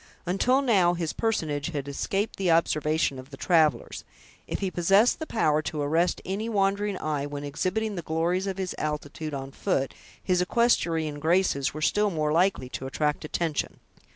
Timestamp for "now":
0.63-0.95